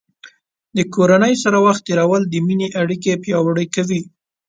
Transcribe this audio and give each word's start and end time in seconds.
د 0.77 0.79
کورنۍ 0.95 1.33
سره 1.43 1.57
وخت 1.65 1.81
تیرول 1.87 2.21
د 2.27 2.35
مینې 2.45 2.67
اړیکې 2.81 3.13
پیاوړې 3.23 3.65
کوي. 3.75 4.01